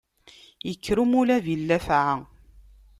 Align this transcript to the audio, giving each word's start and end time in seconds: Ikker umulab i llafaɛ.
Ikker 0.71 0.97
umulab 1.03 1.45
i 1.53 1.55
llafaɛ. 1.59 2.15